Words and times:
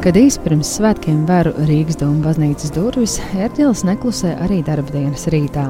Kad 0.00 0.16
īsi 0.16 0.40
pirms 0.40 0.64
svētkiem 0.78 1.26
vēru 1.28 1.50
Rīgas 1.68 1.98
doma 2.00 2.22
baznīcas 2.24 2.70
durvis, 2.72 3.18
ērģelis 3.36 3.82
neklusē 3.84 4.30
arī 4.46 4.62
darba 4.64 4.94
dienas 4.94 5.26
rītā. 5.28 5.66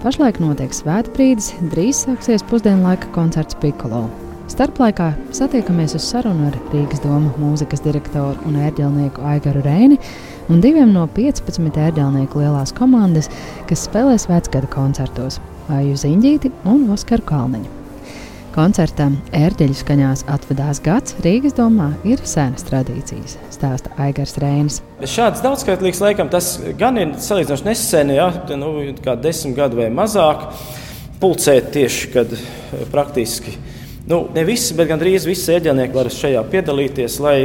Pašlaik 0.00 0.40
notiek 0.40 0.72
svētbrīdis, 0.72 1.50
drīz 1.68 2.00
sāksies 2.06 2.46
pusdienlaika 2.48 3.12
koncerts 3.12 3.58
Pikolo. 3.60 4.06
Starplaikā 4.48 5.10
satiekamies 5.36 5.98
uz 6.00 6.08
sarunu 6.08 6.48
ar 6.48 6.56
Rīgas 6.72 7.04
doma 7.04 7.36
mūzikas 7.36 7.84
direktoru 7.84 8.48
un 8.48 8.56
ērģelnieku 8.64 9.28
Aigaru 9.34 9.60
Reini 9.68 10.00
un 10.48 10.64
diviem 10.64 10.96
no 10.96 11.04
15 11.20 11.80
ērģelnieku 11.84 12.40
lielās 12.40 12.72
komandas, 12.72 13.28
kas 13.68 13.84
spēlē 13.84 14.16
svētgada 14.16 14.72
koncertos- 14.72 15.42
Aiju 15.76 16.00
Ziņģīti 16.08 16.56
un 16.72 16.88
Oskaru 16.96 17.28
Kalniņu. 17.28 17.83
Koncertam 18.54 19.16
ērģeļu 19.34 19.74
skaņās 19.74 20.20
atvedās 20.30 20.78
gads 20.84 21.16
Rīgas 21.24 21.56
domā 21.56 21.88
ir 22.06 22.20
senas 22.22 22.62
tradīcijas, 22.68 23.32
stāsta 23.50 23.90
Aigars 23.98 24.36
Rēnis. 24.38 24.76
Šāds 25.10 25.42
daudzskaitlīgs 25.42 25.98
laikam 25.98 26.30
tas 26.30 26.52
gan 26.78 27.00
ir 27.02 27.16
salīdzinoši 27.18 27.66
nesen, 27.66 28.12
ja, 28.14 28.28
nu, 28.54 28.70
kā 29.02 29.16
desmit 29.18 29.56
gadu 29.58 29.80
vai 29.80 29.88
mazāk, 29.90 30.44
pulcēt 31.18 31.72
tieši, 31.74 32.12
kad 32.14 32.36
eh, 32.36 32.84
praktiski, 32.94 33.56
nu, 34.06 34.28
ne 34.36 34.46
visi, 34.46 34.78
bet 34.78 34.92
gandrīz 34.92 35.26
visi 35.26 35.50
ērģelnieki 35.56 35.98
var 35.98 36.14
šajā 36.14 36.46
piedalīties, 36.54 37.18
lai 37.26 37.36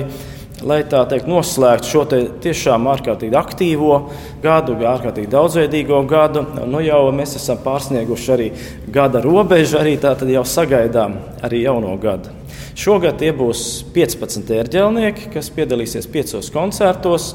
lai 0.65 0.81
tā 0.89 1.03
teikt, 1.09 1.27
noslēgtu 1.29 1.89
šo 1.89 2.03
tiešām 2.43 2.87
ārkārtīgi 2.91 3.37
aktīvo 3.39 3.99
gadu, 4.43 4.75
ārkārtīgi 4.89 5.31
daudzveidīgo 5.31 6.01
gadu. 6.09 6.43
Nu, 6.67 6.81
jau 6.83 7.01
mēs 7.15 7.37
esam 7.39 7.61
pārsnieguši 7.63 8.33
arī 8.35 8.49
gada 8.91 9.23
robežu, 9.23 9.79
arī 9.79 9.95
tā 10.01 10.15
jau 10.29 10.45
sagaidām 10.47 11.17
arī 11.45 11.63
jauno 11.65 11.95
gadu. 12.01 12.35
Šogad 12.79 13.17
tie 13.19 13.33
būs 13.35 13.83
15 13.91 14.53
ērģelnieki, 14.55 15.29
kas 15.33 15.49
piedalīsies 15.51 16.07
piecos 16.11 16.47
koncertos. 16.53 17.33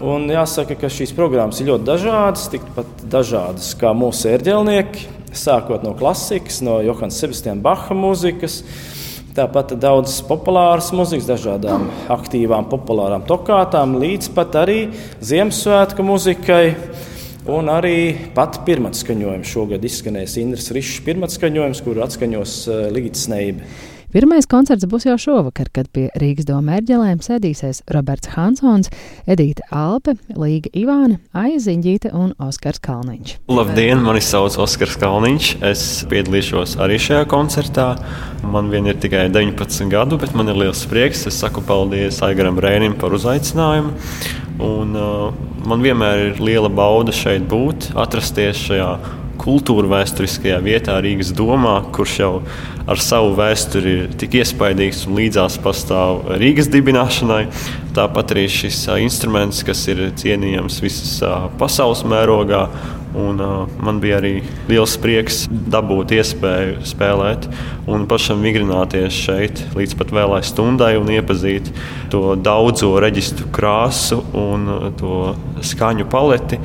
Un 0.00 0.24
jāsaka, 0.32 0.76
ka 0.80 0.88
šīs 0.92 1.12
programmas 1.16 1.60
ir 1.60 1.70
ļoti 1.70 1.84
dažādas, 1.88 2.48
tikpat 2.52 3.04
dažādas 3.12 3.74
kā 3.80 3.92
mūsu 3.96 4.30
ērģelnieki, 4.32 5.08
sākot 5.36 5.84
no 5.84 5.92
klasikas, 5.96 6.62
no 6.64 6.78
Johana 6.84 7.12
Sebastiana 7.12 7.60
Baha 7.64 7.96
mūzikas 7.96 8.62
Tāpat 9.36 9.74
daudz 9.76 10.14
populāras 10.24 10.86
muzikas, 10.96 11.26
dažādām 11.28 11.90
aktīvām, 12.08 12.70
populārām 12.70 13.26
tokātām, 13.28 13.98
līdz 14.00 14.30
pat 14.32 14.56
arī 14.62 14.78
Ziemassvētku 15.20 16.06
muzikai. 16.06 16.62
Un 17.52 17.68
arī 17.68 18.30
pat 18.34 18.62
pirmatskaņojums 18.66 19.50
šogad 19.52 19.84
izskanēs 19.86 20.38
Indras 20.40 20.72
Rišs 20.74 21.04
pirmatskaņojums, 21.06 21.82
kuru 21.84 22.02
atskaņos 22.06 22.54
eh, 22.64 22.80
Līdz 22.96 23.26
Sneibe. 23.26 23.68
Pirmais 24.16 24.46
koncerts 24.48 24.86
būs 24.88 25.04
jau 25.04 25.14
šovakar, 25.20 25.68
kad 25.76 25.90
pie 25.92 26.06
Rīgas 26.16 26.46
doma 26.48 26.78
ērģelēm 26.78 27.18
sēdīsies 27.20 27.82
Roberts 27.92 28.30
Hansons, 28.32 28.88
Edīte 29.28 29.66
Alpe, 29.68 30.14
Līga 30.32 30.70
Ivāna, 30.72 31.18
Aiziņģīte 31.36 32.14
un 32.16 32.30
Oskars 32.40 32.80
Kalniņš. 32.86 33.34
Labdien, 33.52 34.00
mani 34.00 34.22
sauc 34.24 34.56
Oskars 34.64 34.96
Kalniņš. 35.02 35.50
Es 35.68 35.82
piedalīšos 36.08 36.78
arī 36.80 36.96
šajā 36.96 37.26
koncertā. 37.28 37.90
Man 38.40 38.72
vien 38.72 38.88
ir 38.88 38.96
tikai 39.04 39.26
19 39.34 39.92
gadu, 39.92 40.16
bet 40.24 40.32
man 40.32 40.48
ir 40.48 40.62
liels 40.62 40.86
prieks. 40.88 41.26
Es 41.28 41.42
saku 41.44 41.60
paldies 41.68 42.22
Aigaram 42.24 42.56
Rēnim 42.56 42.96
par 42.96 43.12
uzaicinājumu. 43.20 43.92
Un, 44.64 44.96
uh, 44.96 45.60
man 45.68 45.84
vienmēr 45.84 46.30
ir 46.30 46.40
liela 46.40 46.72
bauda 46.72 47.12
šeit 47.12 47.44
būt, 47.52 47.90
atrasties 48.00 48.64
šajā 48.64 48.90
kultūra 49.46 49.88
vēsturiskajā 49.94 50.58
vietā 50.64 50.96
Rīgas 51.02 51.30
domā, 51.36 51.78
kurš 51.94 52.18
jau 52.18 52.30
ar 52.90 53.02
savu 53.02 53.34
vēsturi 53.38 53.94
ir 54.02 54.16
tik 54.18 54.36
iespaidīgs 54.40 55.04
un 55.06 55.18
līdzās 55.20 55.60
pastāv 55.62 56.26
Rīgas 56.40 56.70
dibināšanai. 56.72 57.44
Tāpat 57.96 58.34
arī 58.34 58.46
šis 58.52 58.82
instruments, 59.00 59.62
kas 59.66 59.86
ir 59.92 60.08
cienījams 60.18 60.82
visas 60.84 61.18
pasaules 61.60 62.04
mērogā. 62.08 62.66
Un, 63.16 63.40
uh, 63.40 63.64
man 63.80 63.96
bija 64.02 64.18
arī 64.20 64.34
liels 64.68 64.96
prieks 65.00 65.46
dabūt 65.48 66.12
iespēju 66.18 66.82
spēlēt 66.84 67.48
un 67.88 68.04
pašam 68.10 68.42
vigrināties 68.44 69.16
šeit 69.24 69.62
līdz 69.76 69.96
pat 69.96 70.12
vēlai 70.12 70.42
stundai 70.44 70.92
un 71.00 71.08
iepazīt 71.14 71.70
to 72.12 72.34
daudzo 72.36 72.92
reģistru 73.00 73.48
krāsu 73.56 74.20
un 74.36 74.68
to 75.00 75.32
skaņu 75.64 76.08
paleti, 76.12 76.60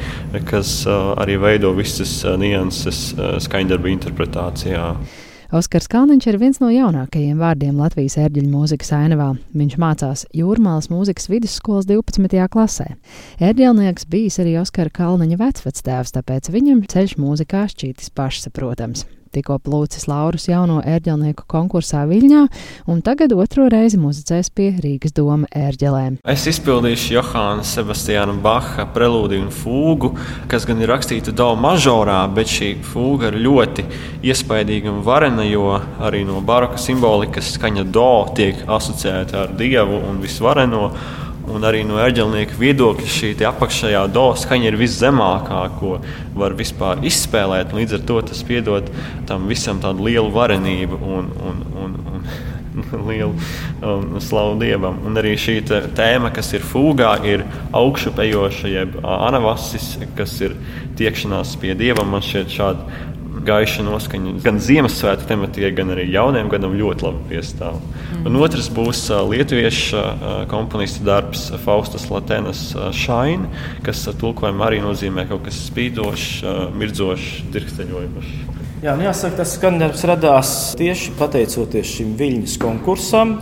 kas 0.50 0.82
uh, 0.90 1.14
arī 1.24 1.40
veido 1.40 1.72
visas 1.78 2.20
nianses 2.42 3.12
skaņdarbu 3.48 3.94
interpretācijā. 3.96 4.88
Oskars 5.52 5.90
Kalniņš 5.92 6.28
ir 6.32 6.38
viens 6.40 6.62
no 6.62 6.70
jaunākajiem 6.72 7.42
vārdiem 7.42 7.76
Latvijas 7.82 8.16
ērģeļu 8.24 8.48
mūzikas 8.54 8.94
ainavā. 8.96 9.34
Viņš 9.52 9.76
mācās 9.84 10.24
Jūrmālas 10.32 10.88
mūzikas 10.88 11.28
vidusskolas 11.28 11.90
12. 11.92 12.40
klasē. 12.56 12.94
Ērģelnieks 13.44 14.08
bijis 14.08 14.40
arī 14.40 14.56
Oskara 14.64 14.94
Kalniņa 14.96 15.44
vecvectēvs, 15.44 16.16
tāpēc 16.16 16.54
viņam 16.56 16.86
ceļš 16.88 17.20
mūzikā 17.20 17.68
šķītis 17.74 18.16
pašsaprotams 18.16 19.10
tikko 19.34 19.58
plūcis 19.64 20.08
Laurus 20.10 20.48
jauno 20.50 20.80
ērģelnieku 20.86 21.46
konkursā 21.50 22.04
Viļņā, 22.10 22.42
un 22.92 23.02
tagad 23.06 23.34
otro 23.36 23.68
reizi 23.72 24.00
muzicēs 24.02 24.52
pie 24.56 24.70
Rīgas 24.84 25.16
doma 25.18 25.50
ērģelēm. 25.56 26.20
Es 26.28 26.46
izpildīšu 26.52 27.16
Johāna 27.16 27.66
Sebastiāna 27.68 28.36
Baha 28.44 28.88
prelūdiju 28.96 29.46
un 29.46 29.54
fūgu, 29.56 30.14
kas 30.52 30.68
gan 30.70 30.84
ir 30.84 30.92
rakstīta 30.92 31.34
do 31.36 31.52
mažorā, 31.60 32.20
bet 32.36 32.52
šī 32.52 32.74
fūga 32.92 33.32
ir 33.32 33.40
ļoti 33.46 33.88
iespaidīga 34.28 34.92
un 34.92 35.02
varena, 35.06 35.46
jo 35.48 35.78
arī 36.02 36.24
no 36.28 36.42
baroka 36.46 36.80
simbolikas 36.82 37.56
skaņa 37.56 37.88
do 37.92 38.12
tiek 38.38 38.66
asociēta 38.68 39.46
ar 39.46 39.58
dievu 39.60 40.04
un 40.10 40.22
visvareno. 40.24 40.90
Un 41.50 41.66
arī 41.66 41.82
no 41.88 41.98
eģelnieka 42.02 42.56
viedokļa 42.60 43.08
šī 43.10 43.32
apakšējā 43.50 44.04
do 44.14 44.28
skaņa 44.38 44.70
ir 44.70 44.78
viszemākā, 44.78 45.62
ko 45.80 45.96
var 46.38 46.54
vispār 46.58 47.02
izspēlēt. 47.08 47.74
Līdz 47.74 47.98
ar 47.98 48.04
to 48.12 48.20
tas 48.30 48.44
piedod 48.46 48.90
tam 49.30 49.48
visam 49.50 49.82
tādu 49.82 50.06
lielu 50.06 50.30
varenību 50.34 51.02
un, 51.02 51.32
un, 51.50 51.64
un, 51.82 51.98
un 52.14 52.28
lielu 53.10 53.34
um, 53.34 54.20
slavu 54.22 54.60
dievam. 54.62 55.00
Un 55.08 55.18
arī 55.20 55.34
šī 55.40 55.60
tēma, 55.66 56.32
kas 56.36 56.54
ir 56.54 56.66
fūgā, 56.66 57.16
ir 57.28 57.46
augšupejoša, 57.78 58.72
jeb 58.72 59.00
anavasis, 59.02 59.96
kas 60.18 60.38
ir 60.46 60.56
tiekšanās 61.00 61.58
pie 61.62 61.74
dieva. 61.80 62.06
Man 62.08 62.24
šķiet, 62.26 62.54
šādi 62.54 63.02
gaiša 63.46 63.86
noskaņa 63.88 64.36
gan 64.46 64.60
Ziemassvētku 64.62 65.28
tematikā, 65.30 65.72
gan 65.78 65.94
arī 65.96 66.08
jauniem 66.12 66.50
gadam 66.52 66.76
ļoti 66.78 67.08
labi 67.08 67.24
piestāv. 67.32 67.80
Mm. 67.80 68.30
Un 68.30 68.40
otrs 68.44 68.70
būs 68.74 69.04
lietuviešu 69.32 70.06
komponista 70.52 71.06
darbs 71.08 71.48
Faustas 71.66 72.08
Latenas 72.12 72.64
Shine, 72.96 73.50
kas 73.86 74.06
tulkojumā 74.22 74.70
arī 74.70 74.82
nozīmē 74.84 75.28
kaut 75.32 75.46
kas 75.48 75.60
spīdošs, 75.70 76.30
mirdzošs, 76.78 77.30
dirksteļojošs. 77.54 78.34
Jā, 78.82 78.96
nu 78.98 79.06
jāsaka, 79.06 79.44
tas 79.44 79.52
skandarbs 79.60 80.02
radās 80.10 80.52
tieši 80.80 81.12
pateicoties 81.20 81.92
šim 82.00 82.16
viļņas 82.18 82.56
konkursam. 82.64 83.36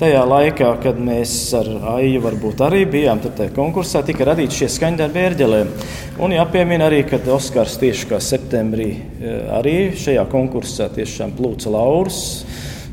Tajā 0.00 0.20
laikā, 0.24 0.68
kad 0.80 0.96
mēs 0.96 1.30
ar 1.58 1.66
Aiju 1.98 2.22
varbūt 2.24 2.62
arī 2.64 2.86
bijām 2.88 3.18
tajā 3.20 3.50
konkursā, 3.52 4.00
tika 4.00 4.24
radīti 4.30 4.62
šie 4.62 4.68
skaņdarbi 4.72 5.20
ērģelēm. 5.26 5.72
Un 6.24 6.32
jāpiemina 6.32 6.86
arī, 6.88 7.02
ka 7.04 7.18
Oskars 7.34 7.76
tieši 7.82 8.08
kā 8.08 8.22
septembrī 8.24 8.88
eh, 8.96 9.42
arī 9.58 9.76
šajā 10.00 10.24
konkursā 10.32 10.88
tiešām 10.96 11.36
plūca 11.36 11.74
laurus, 11.76 12.22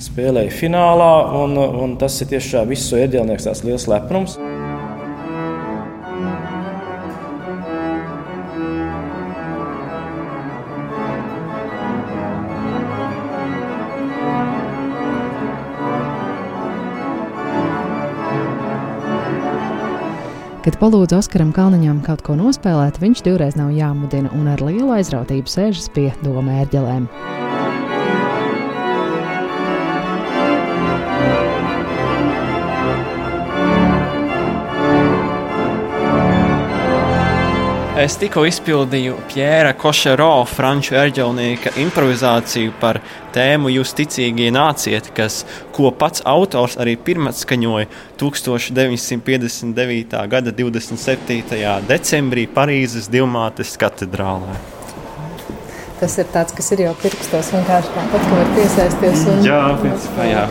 spēlēja 0.03 0.51
finālā, 0.51 1.12
un, 1.45 1.56
un 1.56 1.95
tas 2.01 2.19
ir 2.19 2.34
tiešām 2.35 2.68
visu 2.75 3.00
ērģelnieks 3.00 3.47
tās 3.47 3.63
liels 3.63 3.88
lepnums. 3.88 4.35
Kad 20.68 20.75
palūdzu 20.81 21.16
Oskaram 21.16 21.54
Kalniņam 21.56 22.02
kaut 22.04 22.19
ko 22.28 22.34
nospēlēt, 22.36 22.98
viņš 23.00 23.22
divreiz 23.24 23.56
nav 23.56 23.69
jāmudina 23.72 24.28
un 24.36 24.50
ar 24.52 24.60
lielu 24.60 24.92
aizrautību 24.98 25.48
sēžas 25.48 25.88
pie 25.96 26.10
doma 26.25 26.58
ērģelēm. 26.66 27.08
Es 37.98 38.14
tikko 38.22 38.44
izpildīju 38.46 39.16
Pjēra 39.26 39.72
Košero, 39.74 40.44
franču 40.46 40.94
erģelnieka 41.00 41.72
improvizāciju 41.82 42.76
par 42.78 43.00
tēmu 43.34 43.72
Jūs 43.74 43.96
ticīgie 43.98 44.52
nāciet, 44.54 45.08
kas, 45.18 45.40
ko 45.74 45.90
pats 45.90 46.22
autors 46.30 46.78
arī 46.78 46.94
pirmatskaņoja 47.08 47.88
1959. 48.22 50.14
gada 50.30 50.54
27. 50.60 51.42
decembrī 51.90 52.46
Parīzes 52.60 53.10
Divmātes 53.10 53.74
katedrālē. 53.82 54.54
Tas 55.98 56.20
ir 56.22 56.30
tāds, 56.36 56.54
kas 56.54 56.70
ir 56.78 56.86
jau 56.86 56.94
pirkstos 57.02 57.50
vienkārši 57.56 57.98
tāpat, 57.98 58.30
ka 58.30 58.34
var 58.44 58.54
piesaisties. 58.60 59.26
Un... 59.34 59.42
Jā, 59.50 59.64
principā, 59.82 60.30
jā. 60.30 60.46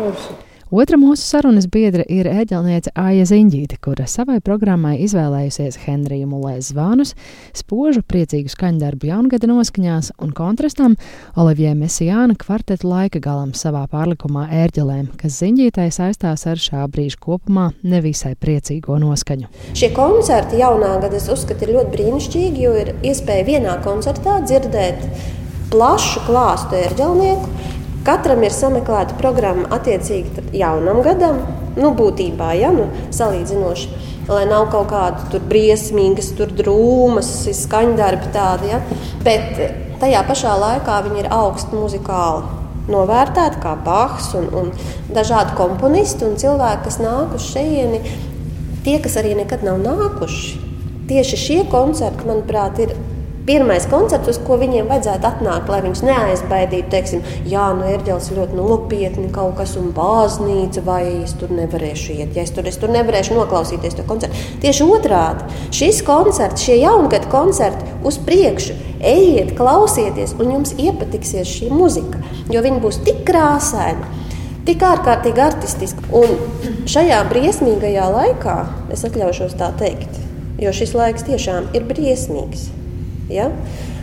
Forši. 0.00 0.43
Otra 0.72 0.96
mūsu 0.96 1.20
sarunas 1.20 1.66
biedra 1.68 2.06
ir 2.08 2.24
ēģelniece 2.24 2.94
Aija 2.96 3.26
Ziņģīte, 3.28 3.76
kura 3.84 4.06
savai 4.08 4.38
programmai 4.44 4.94
izvēlējusies 5.04 5.76
Henrija 5.82 6.24
Mulēs 6.24 6.70
zvanus, 6.70 7.12
spožu 7.52 8.00
priecīgu 8.08 8.48
skaņdarbu 8.48 9.10
jaungada 9.10 9.50
noskaņās 9.50 10.14
un 10.24 10.32
kontrastam 10.32 10.96
Olivie 11.36 11.74
Mesijāna 11.76 12.38
kvartetu 12.40 12.88
laika 12.88 13.20
galam 13.20 13.52
savā 13.52 13.84
pārlikumā 13.92 14.46
ērģelēm, 14.64 15.12
kas 15.20 15.36
Ziņģītei 15.42 15.90
saistās 15.92 16.46
ar 16.48 16.56
šā 16.56 16.88
brīža 16.88 17.20
kopumā 17.20 17.68
nevisai 17.84 18.32
priecīgo 18.32 18.96
noskaņu. 19.04 19.52
Šie 19.76 19.92
koncerti 19.92 20.64
jaunā 20.64 20.96
gada 21.04 21.20
es 21.20 21.28
uzskatu 21.28 21.68
ir 21.68 21.76
ļoti 21.76 21.96
brīnišķīgi, 21.98 22.64
jo 22.64 22.74
ir 22.80 22.94
iespēja 23.04 23.50
vienā 23.52 23.76
koncertā 23.84 24.40
dzirdēt 24.48 25.04
plašu 25.74 26.24
klāstu 26.24 26.80
ērģelnieku, 26.80 27.63
Katram 28.04 28.42
ir 28.44 28.52
sameklēta 28.52 29.16
programma 29.16 29.68
attiecīgi 29.72 30.50
jaunam 30.58 30.98
gadam, 31.04 31.38
nu, 31.78 31.92
būtībā, 31.96 32.50
ja, 32.58 32.72
nu, 32.74 32.90
salīdzinoši. 33.14 34.10
Lai 34.28 34.42
nav 34.48 34.66
kaut 34.72 34.90
kāda 34.92 35.24
tur 35.32 35.40
briesmīgas, 35.48 36.30
tur 36.36 36.52
drūmas, 36.52 37.30
skaņdarbi 37.56 38.28
tādi. 38.34 38.70
Ja. 38.72 38.82
Bet 39.24 39.56
tajā 40.02 40.20
pašā 40.28 40.52
laikā 40.60 40.98
viņi 41.06 41.24
ir 41.24 41.30
augstu 41.32 41.80
muzikāli 41.80 42.62
novērtēti, 42.92 43.60
kā 43.64 43.72
Bahs 43.84 44.30
un, 44.36 44.50
un 44.52 44.70
dažādi 45.16 45.56
komponisti 45.56 46.28
un 46.28 46.36
cilvēki, 46.40 46.84
kas 46.84 47.00
nākuši 47.00 47.50
šejieni, 47.54 48.02
tie, 48.84 48.98
kas 49.04 49.16
arī 49.20 49.32
nekad 49.40 49.64
nav 49.64 49.80
nākuši. 49.80 50.60
Tieši 51.08 51.40
šie 51.40 51.60
koncerti, 51.72 52.28
manuprāt, 52.28 52.80
ir 52.84 52.94
pirmais 53.46 53.86
koncerts, 53.90 54.30
uz 54.32 54.38
ko 54.44 54.56
viņiem 54.60 54.88
vajadzētu 54.88 55.28
atnākt, 55.28 55.70
lai 55.72 55.80
viņus 55.84 56.02
neaizbaidītu. 56.06 56.90
Teiksim, 56.92 57.24
jā, 57.48 57.66
nu, 57.76 57.86
ērģelis 57.92 58.30
ir 58.30 58.40
ļoti 58.40 58.58
nopietni 58.58 59.28
kaut 59.34 59.56
kas, 59.58 59.76
un 59.80 59.92
bāznīca, 59.96 60.84
vai 60.86 61.02
es 61.22 61.36
tur 61.40 61.52
nevarēšu 61.54 62.18
iet, 62.18 62.34
ja 62.36 62.44
es 62.46 62.54
tur, 62.54 62.68
es 62.68 62.78
tur 62.80 62.92
nevarēšu 62.94 63.36
noklausīties 63.36 63.98
to 63.98 64.06
koncertu. 64.08 64.40
Tieši 64.64 64.88
otrādi, 64.88 65.48
šis 65.74 66.00
koncerts, 66.06 66.64
šie 66.64 66.80
jaungada 66.80 67.28
koncerti 67.32 67.88
uz 68.06 68.18
priekšu, 68.24 68.76
ejiet, 69.04 69.54
klausieties, 69.58 70.36
un 70.40 70.54
jums 70.56 70.76
iepatiksies 70.80 71.50
šī 71.58 71.72
muzika, 71.72 72.20
jo 72.52 72.64
viņi 72.64 72.80
būs 72.84 73.02
tik 73.04 73.24
krāsaini. 73.28 74.22
Tik 74.64 74.80
ārkārtīgi 74.80 75.42
artistiski. 75.44 76.06
Un 76.16 76.86
šajā 76.88 77.18
briesmīgajā 77.28 78.06
laikā 78.14 78.54
es 78.96 79.04
atļaušos 79.04 79.58
tā 79.60 79.68
teikt, 79.76 80.16
jo 80.56 80.72
šis 80.72 80.96
laiks 80.96 81.28
tiešām 81.28 81.68
ir 81.76 81.84
briesmīgs. 81.90 82.70
Ja? 83.32 83.50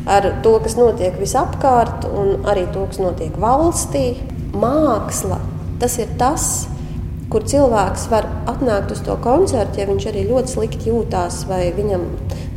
Ar 0.09 0.27
to, 0.43 0.55
kas 0.63 0.75
notiek 0.79 1.17
visapkārt, 1.21 2.07
un 2.09 2.47
arī 2.49 2.65
to, 2.73 2.87
kas 2.89 3.01
notiek 3.01 3.37
valstī. 3.41 4.15
Māksla 4.51 5.39
tas 5.81 5.95
ir 6.01 6.09
tas, 6.19 6.47
kur 7.31 7.45
cilvēks 7.47 8.09
var 8.11 8.27
atnākt 8.49 8.91
uz 8.93 9.01
to 9.05 9.15
koncertu, 9.23 9.79
ja 9.79 9.87
viņš 9.89 10.07
arī 10.11 10.25
ļoti 10.27 10.53
slikti 10.53 10.91
jūtās, 10.91 11.45
vai 11.49 11.63
viņam, 11.75 12.03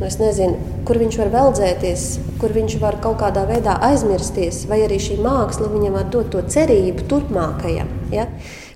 nu, 0.01 0.09
nezinu, 0.19 0.75
kur 0.87 0.99
viņš 1.01 1.17
var 1.23 1.31
veldzēties, 1.33 2.03
kur 2.41 2.53
viņš 2.55 2.77
var 2.83 2.99
kaut 3.03 3.21
kādā 3.23 3.45
veidā 3.49 3.77
aizmirsties, 3.87 4.65
vai 4.69 4.83
arī 4.85 4.99
šī 5.01 5.17
māksla 5.23 5.71
viņam 5.71 5.97
var 5.97 6.11
dot 6.13 6.29
to 6.35 6.43
cerību 6.55 7.07
turpmākajam. 7.11 7.89
Ja? 8.13 8.27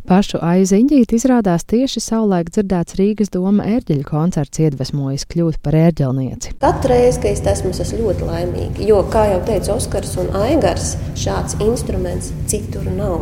Pašu 0.10 0.40
aiziņģīt 0.42 1.12
izrādās 1.14 1.68
tieši 1.70 2.02
savulaik 2.02 2.48
dzirdēts 2.50 2.96
Rīgas 2.98 3.30
doma 3.30 3.68
ērģeļu 3.76 4.08
koncerts 4.08 4.58
iedvesmojis 4.64 5.28
kļūt 5.30 5.60
par 5.62 5.78
ērģelnieci. 5.78 6.56
Katru 6.64 6.96
reizi, 6.96 7.20
kad 7.22 7.36
es 7.36 7.44
esmu, 7.52 7.70
es 7.76 7.84
esmu 7.84 8.00
ļoti 8.08 8.26
laimīga, 8.26 8.88
jo, 8.90 9.04
kā 9.14 9.28
jau 9.30 9.44
teica 9.46 9.76
Oskars 9.76 10.16
un 10.18 10.34
Aigars, 10.40 10.96
šāds 11.14 11.60
instruments 11.62 12.32
citur 12.50 12.90
nav 12.90 13.22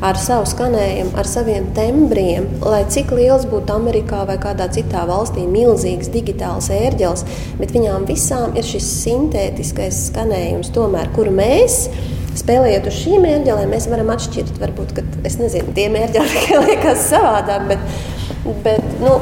ar 0.00 0.16
savu 0.16 0.48
skanējumu, 0.48 1.12
ar 1.20 1.28
saviem 1.28 1.68
tembriem, 1.76 2.48
lai 2.64 2.86
cik 2.88 3.12
liels 3.12 3.44
būtu 3.52 3.76
Amerikā 3.76 4.24
vai 4.24 4.38
kādā 4.40 4.70
citā 4.72 5.04
valstī 5.08 5.44
milzīgs 5.44 6.08
digitāls 6.16 6.72
ērģelis, 6.72 7.28
bet 7.60 7.76
viņām 7.76 8.08
visām 8.08 8.56
ir 8.56 8.64
šis 8.64 8.88
sintētiskais 9.04 10.06
skanējums, 10.08 10.72
tomēr, 10.72 11.12
kuru 11.12 11.36
mēs 11.44 11.82
spēlējot 12.40 12.88
uz 12.90 13.00
šīm 13.00 13.26
ērģelēm, 13.28 13.72
mēs 13.72 13.88
varam 13.90 14.12
atšķirt, 14.14 14.56
varbūt, 14.62 14.94
ka 14.96 15.04
es 15.28 15.38
nezinu, 15.40 15.74
tie 15.76 15.88
ērģeli 15.88 16.44
liekas 16.68 17.08
savādāk, 17.10 17.68
bet, 17.72 18.00
bet 18.64 18.86
nu, 19.02 19.18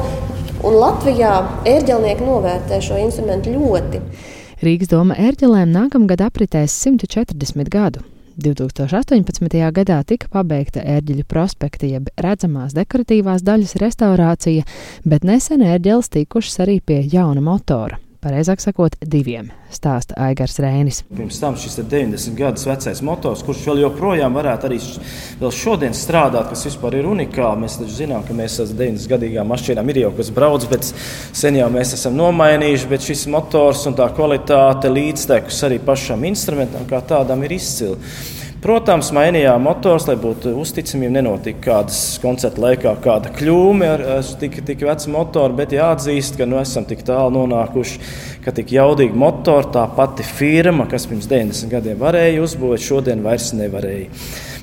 Latvijā 0.65 1.35
ērģelnieki 1.69 2.25
novērtē 2.25 2.81
šo 2.81 2.97
instrumentu 2.97 3.53
ļoti. 3.53 4.01
Rīgas 4.65 4.89
doma 4.89 5.17
ērģelēm 5.19 5.73
nākamgad 5.75 6.23
apritēs 6.25 6.73
140 6.87 7.69
gadu. 7.69 8.05
2018. 8.41 9.59
gadā 9.71 10.01
tika 10.07 10.27
pabeigta 10.31 10.81
ērģeļu 10.83 11.23
prospekta, 11.29 11.87
jeb 11.87 12.09
redzamās 12.19 12.75
dekoratīvās 12.75 13.45
daļas 13.47 13.77
restaurācija, 13.79 14.65
bet 15.07 15.27
nesen 15.27 15.63
ērģeles 15.63 16.11
tikušas 16.17 16.65
arī 16.65 16.81
pie 16.83 16.99
jauna 17.13 17.43
motora 17.45 18.01
pareizāk 18.25 18.61
sakot, 18.63 18.95
diviem, 19.05 19.51
stāsta 19.73 20.15
Aigars 20.25 20.57
Rēnis. 20.63 21.03
Pirms 21.13 21.37
tam 21.41 21.57
šis 21.59 21.77
90 21.83 22.37
gadus 22.39 22.65
vecais 22.65 23.01
motors, 23.05 23.43
kurš 23.45 23.61
vēl 23.69 23.83
joprojām 23.83 24.37
varētu 24.37 24.69
arī 24.69 24.79
vēl 25.41 25.53
šodien 25.53 25.93
strādāt, 25.97 26.49
kas 26.49 26.65
vispār 26.65 26.97
ir 26.99 27.09
unikāli. 27.11 27.61
Mēs 27.61 27.77
taču 27.81 27.99
zinām, 27.99 28.25
ka 28.25 28.37
mēs 28.37 28.57
ar 28.63 28.71
90 28.71 29.11
gadīgām 29.13 29.51
mašīnām 29.53 29.91
ir 29.93 30.01
jau 30.05 30.13
kas 30.17 30.31
brauc, 30.33 30.65
bet 30.71 30.89
sen 30.89 31.59
jau 31.59 31.69
mēs 31.73 31.93
esam 31.99 32.17
nomainījuši, 32.17 32.89
bet 32.89 33.05
šis 33.05 33.27
motors 33.35 33.85
un 33.89 33.97
tā 33.99 34.09
kvalitāte 34.17 34.89
līdztekus 34.89 35.61
arī 35.69 35.81
pašam 35.85 36.25
instrumentam 36.25 36.89
kā 36.89 37.03
tādam 37.05 37.45
ir 37.45 37.55
izcili. 37.59 37.99
Protams, 38.65 39.11
mainījām 39.13 39.61
motors, 39.61 40.07
lai 40.09 40.15
būtu 40.17 40.55
uzticamība. 40.57 41.11
Nenotika 41.19 41.59
kādas 41.67 41.99
koncerta 42.17 42.63
laikā 42.63 42.95
kāda 43.03 43.29
kļūme 43.35 43.85
ar, 43.85 44.03
ar 44.15 44.31
tik, 44.41 44.57
tik 44.65 44.81
vecu 44.87 45.11
motoru, 45.13 45.53
bet 45.59 45.75
jāatzīst, 45.75 46.39
ka 46.39 46.47
nu, 46.49 46.57
esam 46.57 46.87
tik 46.89 47.03
tālu 47.05 47.35
nonākuši, 47.35 47.99
ka 48.41 48.55
tik 48.57 48.73
jaudīgi 48.73 49.13
motori, 49.21 49.69
tā 49.75 49.85
pati 49.93 50.25
firma, 50.25 50.87
kas 50.89 51.05
pirms 51.11 51.29
90 51.29 51.69
gadiem 51.75 52.01
varēja 52.01 52.41
uzbūvēt, 52.41 52.87
šodien 52.87 53.21
vairs 53.27 53.51
nevarēja. 53.53 54.09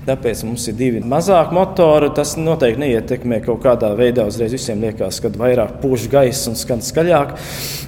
Tāpēc 0.03 0.41
mums 0.43 0.65
ir 0.67 0.75
divi 0.75 1.03
mazāki 1.07 1.55
motori. 1.55 2.09
Tas 2.17 2.35
noteikti 2.39 2.83
neietekmē 2.83 3.39
kaut 3.45 3.61
kādā 3.63 3.93
veidā. 3.99 4.25
Uzreiz 4.27 4.55
visiem 4.57 4.83
liekas, 4.83 5.21
ka 5.23 5.31
vairāk 5.37 5.77
pūš 5.83 6.09
gaisa 6.11 6.51
un 6.51 6.59
skan 6.59 6.83
skaļāk. 6.83 7.37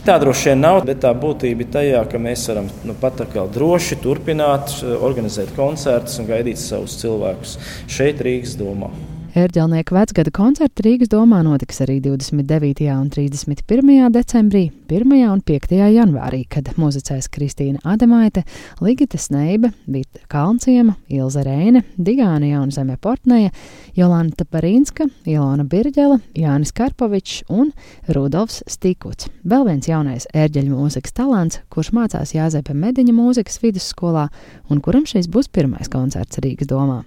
Tā 0.06 0.18
droši 0.22 0.52
vien 0.52 0.62
nav, 0.62 0.82
bet 0.86 1.02
tā 1.02 1.10
būtība 1.18 1.66
ir 1.66 1.72
tajā, 1.74 2.04
ka 2.10 2.20
mēs 2.22 2.46
varam 2.52 2.70
nu, 2.86 2.94
pat 3.00 3.24
droši 3.54 3.98
turpināt 4.04 4.76
organizēt 5.00 5.56
koncertus 5.58 6.20
un 6.22 6.30
gaidīt 6.30 6.62
savus 6.62 7.00
cilvēkus 7.02 7.58
šeit, 7.90 8.22
Rīgas 8.22 8.54
domā. 8.60 8.92
Ērģelnieku 9.34 9.96
vecgada 9.96 10.30
koncerti 10.30 10.84
Rīgas 10.86 11.08
domā 11.10 11.40
notiks 11.42 11.80
arī 11.82 11.96
29. 11.98 12.84
un 12.94 13.08
31. 13.10 13.88
decembrī, 14.14 14.68
1. 14.86 15.14
un 15.26 15.40
5. 15.42 15.72
janvārī, 15.90 16.44
kad 16.46 16.68
muzicēs 16.78 17.26
Kristīna 17.34 17.80
Ademaite, 17.82 18.44
Ligita 18.78 19.18
Sneiba, 19.18 19.72
Vita 19.90 20.22
Kalnciema, 20.30 20.94
Ilze 21.10 21.42
Reine, 21.42 21.82
Digāna 21.98 22.52
Jaunzeme 22.52 22.94
Portneja, 22.94 23.50
Jolanta 23.98 24.46
Parīnska, 24.46 25.08
Ilona 25.26 25.66
Birģela, 25.66 26.20
Jānis 26.38 26.70
Karpovičs 26.78 27.42
un 27.50 27.72
Rudolfs 28.14 28.62
Stikuts. 28.70 29.32
Vēl 29.42 29.66
viens 29.66 29.88
jaunais 29.90 30.28
ērģeļu 30.30 30.76
mūzikas 30.76 31.18
talants, 31.18 31.58
kurš 31.74 31.90
mācās 31.98 32.36
Jāzepa 32.38 32.78
Mediņa 32.86 33.16
mūzikas 33.18 33.58
vidusskolā 33.66 34.28
un 34.70 34.78
kuram 34.78 35.10
šis 35.10 35.26
būs 35.26 35.50
pirmais 35.50 35.90
koncerts 35.90 36.38
Rīgas 36.38 36.70
domā. 36.70 37.02